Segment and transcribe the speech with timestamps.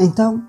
[0.00, 0.46] Então,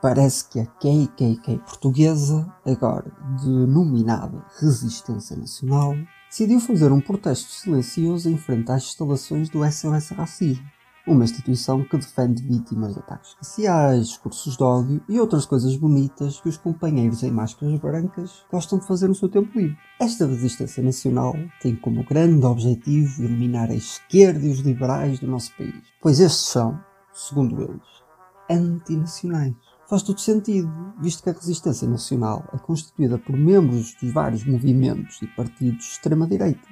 [0.00, 3.12] parece que a KKK portuguesa, agora
[3.44, 5.94] denominada Resistência Nacional,
[6.30, 10.64] decidiu fazer um protesto silencioso em frente às instalações do SOS Racismo,
[11.06, 16.40] uma instituição que defende vítimas de ataques raciais, discursos de ódio e outras coisas bonitas
[16.40, 19.76] que os companheiros em máscaras brancas gostam de fazer no seu tempo livre.
[20.00, 25.54] Esta resistência nacional tem como grande objetivo eliminar a esquerda e os liberais do nosso
[25.54, 26.80] país, pois estes são,
[27.12, 28.05] segundo eles,
[28.50, 29.54] antinacionais.
[29.88, 30.68] Faz todo sentido,
[31.00, 35.92] visto que a resistência nacional é constituída por membros dos vários movimentos e partidos de
[35.92, 36.68] extrema-direita.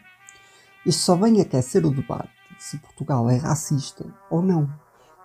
[0.85, 4.73] Isto só vem aquecer o debate se Portugal é racista ou não,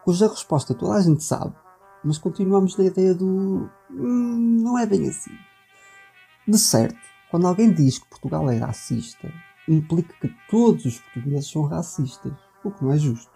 [0.04, 1.56] cuja resposta toda a gente sabe,
[2.04, 5.32] mas continuamos na ideia do hum, não é bem assim.
[6.48, 6.98] De certo,
[7.30, 9.32] quando alguém diz que Portugal é racista,
[9.68, 13.32] implica que todos os portugueses são racistas, o que não é justo.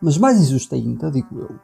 [0.00, 1.60] Mas mais injusto ainda, digo eu,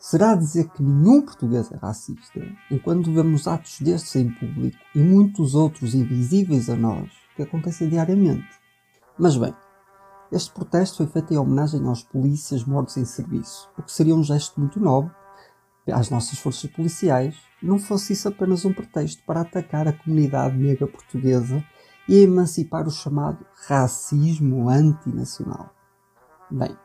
[0.00, 5.54] será dizer que nenhum português é racista, enquanto vemos atos destes em público e muitos
[5.54, 8.48] outros invisíveis a nós que acontecem diariamente.
[9.18, 9.54] Mas bem,
[10.32, 14.24] este protesto foi feito em homenagem aos polícias mortos em serviço, o que seria um
[14.24, 15.12] gesto muito nobre
[15.92, 20.86] às nossas forças policiais, não fosse isso apenas um pretexto para atacar a comunidade negra
[20.86, 21.62] portuguesa
[22.08, 25.74] e emancipar o chamado racismo antinacional.
[26.50, 26.76] Bem,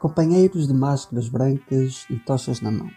[0.00, 2.90] companheiros de máscaras brancas e tochas na mão.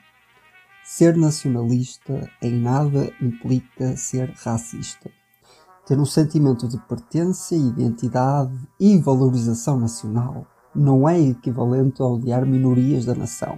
[0.83, 5.09] Ser nacionalista em nada implica ser racista
[5.89, 13.05] ter um sentimento de pertença, identidade e valorização nacional não é equivalente a odiar minorias
[13.05, 13.57] da nação.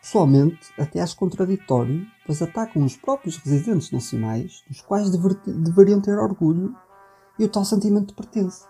[0.00, 6.18] Pessoalmente, até acho contraditório, pois atacam os próprios residentes nacionais, dos quais dever, deveriam ter
[6.18, 6.74] orgulho
[7.38, 8.66] e o tal sentimento de pertença.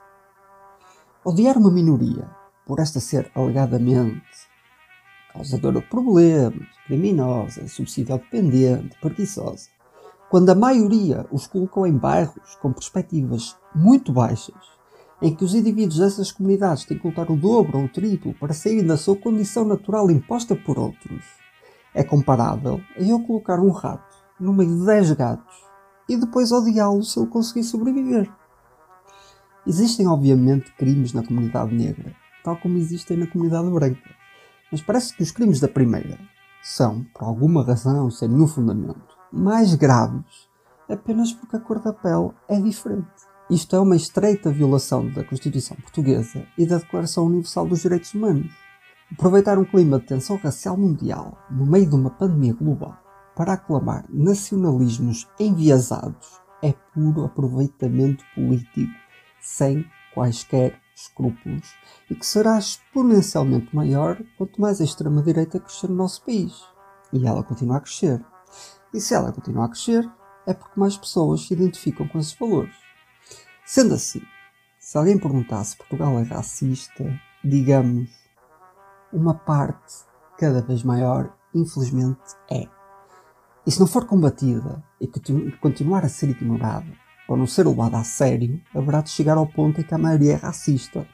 [1.24, 2.28] Odiar uma minoria,
[2.66, 4.22] por esta ser alegadamente
[5.32, 9.68] causadora de problemas, criminosa, subsídio dependente, preguiçosa,
[10.30, 14.54] quando a maioria os colocou em bairros com perspectivas muito baixas,
[15.20, 18.52] em que os indivíduos dessas comunidades têm que lutar o dobro ou o triplo para
[18.52, 21.24] saírem da sua condição natural imposta por outros,
[21.94, 25.54] é comparável a eu colocar um rato no meio de 10 gatos
[26.08, 28.30] e depois odiá-lo se ele conseguir sobreviver.
[29.66, 34.10] Existem, obviamente, crimes na comunidade negra, tal como existem na comunidade branca,
[34.70, 36.18] mas parece que os crimes da primeira
[36.62, 40.50] são, por alguma razão, sem nenhum fundamento, mais graves
[40.88, 43.06] apenas porque a cor da pele é diferente.
[43.50, 48.50] Isto é uma estreita violação da Constituição Portuguesa e da Declaração Universal dos Direitos Humanos.
[49.12, 52.96] Aproveitar um clima de tensão racial mundial no meio de uma pandemia global
[53.36, 58.92] para aclamar nacionalismos enviesados é puro aproveitamento político
[59.40, 61.74] sem quaisquer escrúpulos
[62.10, 66.62] e que será exponencialmente maior quanto mais a extrema-direita crescer no nosso país.
[67.12, 68.24] E ela continua a crescer.
[68.92, 70.08] E se ela continua a crescer,
[70.46, 72.74] é porque mais pessoas se identificam com esses valores.
[73.64, 74.22] Sendo assim,
[74.78, 77.04] se alguém perguntasse se Portugal é racista,
[77.44, 78.10] digamos,
[79.12, 80.04] uma parte
[80.38, 82.20] cada vez maior, infelizmente,
[82.50, 82.66] é.
[83.66, 85.06] E se não for combatida e
[85.60, 89.80] continuar a ser ignorada ou não ser levada a sério, haverá de chegar ao ponto
[89.80, 91.06] em que a maioria é racista,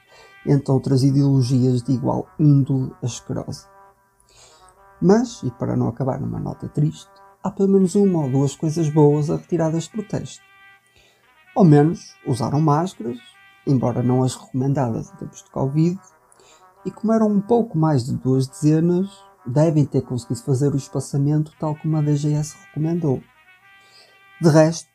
[0.46, 3.69] entre outras ideologias de igual índole asquerosa.
[5.00, 7.10] Mas, e para não acabar numa nota triste,
[7.42, 10.42] há pelo menos uma ou duas coisas boas a retirar deste protesto.
[11.54, 13.19] Ao menos usaram máscaras,
[13.66, 15.98] embora não as recomendadas em tempos de Covid,
[16.84, 19.08] e como eram um pouco mais de duas dezenas,
[19.46, 23.22] devem ter conseguido fazer o espaçamento tal como a DGS recomendou.
[24.40, 24.88] De resto,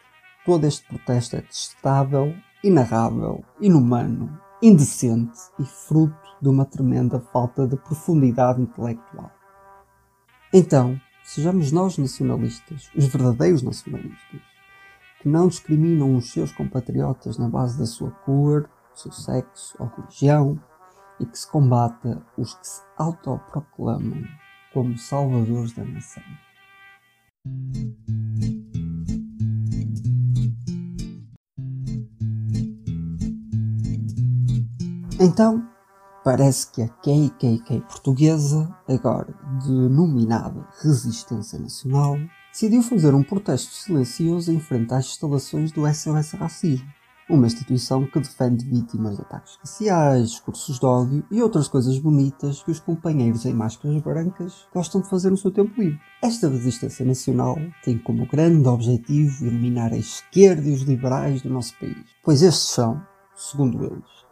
[0.46, 7.78] todo este protesto é detestável, inarrável, inumano, indecente e fruto de uma tremenda falta de
[7.78, 9.32] profundidade intelectual.
[10.54, 14.42] Então, Sejamos nós nacionalistas, os verdadeiros nacionalistas,
[15.22, 19.88] que não discriminam os seus compatriotas na base da sua cor, do seu sexo ou
[19.88, 20.62] religião
[21.22, 24.22] e que se combata os que se autoproclamam
[24.74, 26.24] como salvadores da nação.
[35.20, 35.64] Então,
[36.24, 39.36] Parece que a KKK portuguesa, agora
[39.68, 42.18] denominada Resistência Nacional,
[42.50, 46.88] decidiu fazer um protesto silencioso em frente às instalações do SOS Racismo,
[47.30, 52.64] uma instituição que defende vítimas de ataques raciais, discursos de ódio e outras coisas bonitas
[52.64, 56.00] que os companheiros em máscaras brancas gostam de fazer no seu tempo livre.
[56.22, 61.78] Esta resistência nacional tem como grande objetivo eliminar a esquerda e os liberais do nosso
[61.78, 63.02] país, pois estes são,
[63.36, 64.23] segundo eles,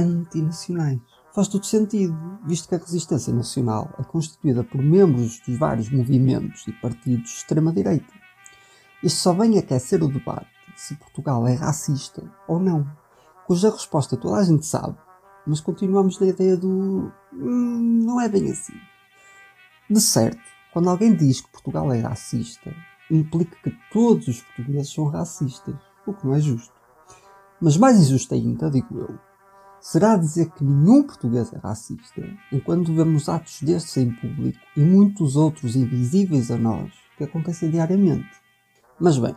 [0.00, 1.00] antinacionais.
[1.34, 2.16] Faz todo sentido,
[2.46, 7.36] visto que a resistência nacional é constituída por membros dos vários movimentos e partidos de
[7.36, 8.12] extrema-direita.
[9.02, 12.86] Isto só vem aquecer o debate se Portugal é racista ou não,
[13.46, 14.96] cuja resposta toda a gente sabe,
[15.46, 17.12] mas continuamos na ideia do.
[17.32, 18.74] Hum, não é bem assim.
[19.88, 22.74] De certo, quando alguém diz que Portugal é racista,
[23.10, 25.74] implica que todos os portugueses são racistas,
[26.06, 26.74] o que não é justo.
[27.60, 29.18] Mas mais injusto ainda, digo eu,
[29.88, 35.36] será dizer que nenhum português é racista, enquanto vemos atos destes em público e muitos
[35.36, 38.28] outros invisíveis a nós que acontecem diariamente.
[38.98, 39.36] Mas bem,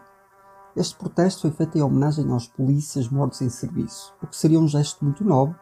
[0.75, 4.67] este protesto foi feito em homenagem aos polícias mortos em serviço, o que seria um
[4.67, 5.55] gesto muito nobre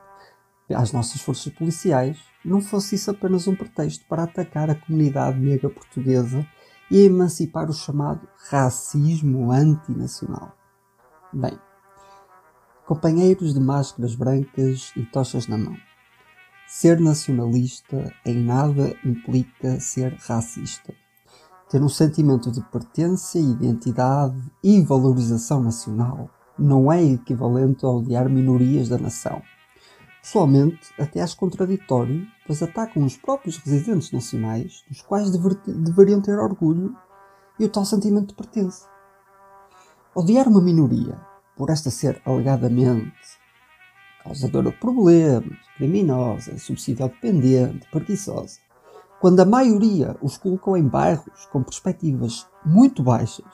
[0.74, 5.69] às nossas forças policiais, não fosse isso apenas um pretexto para atacar a comunidade negra
[5.69, 6.48] portuguesa
[6.89, 10.56] e emancipar o chamado racismo antinacional.
[11.34, 11.60] Bem,
[12.88, 15.75] companheiros de máscaras brancas e tochas na mão.
[16.68, 20.94] Ser nacionalista em nada implica ser racista.
[21.69, 28.88] Ter um sentimento de pertença, identidade e valorização nacional não é equivalente a odiar minorias
[28.88, 29.42] da nação.
[30.22, 36.39] Pessoalmente, até acho contraditório, pois atacam os próprios residentes nacionais, dos quais dever, deveriam ter
[36.39, 36.95] orgulho
[37.60, 38.88] e o tal sentimento de pertença.
[40.16, 41.18] Odiar uma minoria,
[41.57, 43.12] por esta ser alegadamente
[44.24, 48.59] causadora de problemas, criminosa, subsídio dependente, preguiçosa,
[49.19, 53.45] quando a maioria os colocou em bairros com perspectivas muito baixas,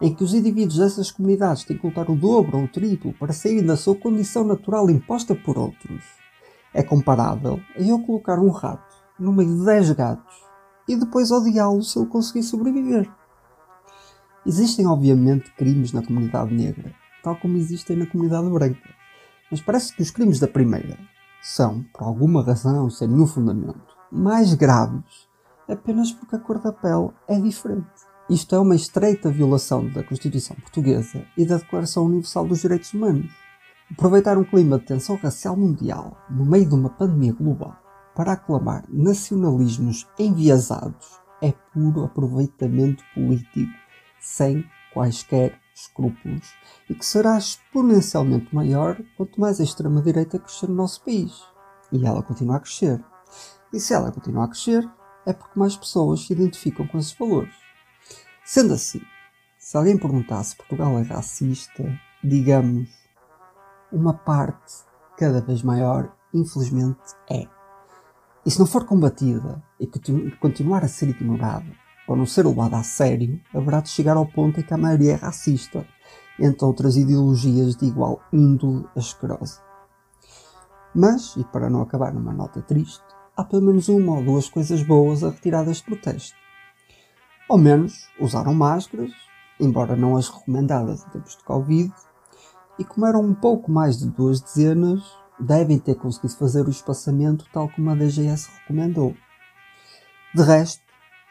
[0.00, 3.32] em que os indivíduos dessas comunidades têm que lutar o dobro ou o triplo para
[3.32, 6.02] saírem da sua condição natural imposta por outros,
[6.74, 10.34] é comparável a eu colocar um rato no meio de 10 gatos
[10.88, 13.10] e depois odiá-lo se ele conseguir sobreviver.
[14.44, 16.94] Existem, obviamente, crimes na comunidade negra,
[17.26, 18.88] tal como existem na comunidade branca,
[19.50, 20.96] mas parece que os crimes da primeira
[21.42, 25.26] são, por alguma razão, sem nenhum fundamento, mais graves
[25.68, 27.90] apenas porque a cor da pele é diferente.
[28.30, 33.32] Isto é uma estreita violação da Constituição Portuguesa e da Declaração Universal dos Direitos Humanos.
[33.90, 37.76] Aproveitar um clima de tensão racial mundial no meio de uma pandemia global
[38.14, 43.72] para aclamar nacionalismos enviesados é puro aproveitamento político
[44.20, 44.64] sem
[44.94, 46.54] quaisquer escrúpulos
[46.88, 51.32] e que será exponencialmente maior quanto mais a extrema-direita crescer no nosso país.
[51.92, 53.04] E ela continua a crescer.
[53.72, 54.88] E se ela continuar a crescer,
[55.26, 57.54] é porque mais pessoas se identificam com esses valores.
[58.44, 59.00] Sendo assim,
[59.58, 61.84] se alguém perguntasse se Portugal é racista,
[62.24, 62.88] digamos,
[63.92, 64.74] uma parte
[65.18, 67.00] cada vez maior, infelizmente,
[67.30, 67.46] é.
[68.44, 69.86] E se não for combatida e
[70.38, 74.60] continuar a ser ignorada, ou não ser levada a sério, haverá de chegar ao ponto
[74.60, 75.86] em que a maioria é racista,
[76.38, 79.60] entre outras ideologias de igual índole asquerosa.
[80.94, 83.04] Mas, e para não acabar numa nota triste,
[83.36, 86.36] há pelo menos uma ou duas coisas boas a retirar deste protesto.
[87.48, 89.12] Ao menos usaram máscaras,
[89.60, 91.92] embora não as recomendadas em tempos de Covid,
[92.78, 95.02] e como eram um pouco mais de duas dezenas,
[95.38, 99.14] devem ter conseguido fazer o espaçamento tal como a DGS recomendou.
[100.34, 100.82] De resto,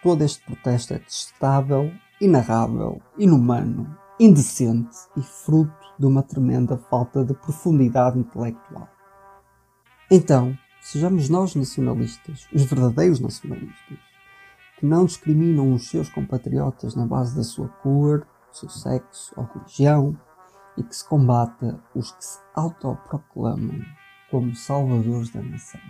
[0.05, 1.91] todo este protesto é detestável,
[2.21, 8.87] inarrável, inumano, indecente e fruto de uma tremenda falta de profundidade intelectual.
[10.09, 13.97] Então, Sejamos nós nacionalistas, os verdadeiros nacionalistas,
[14.77, 20.15] que não discriminam os seus compatriotas na base da sua cor, seu sexo ou religião
[20.77, 23.81] e que se combata os que se autoproclamam
[24.29, 25.81] como salvadores da nação.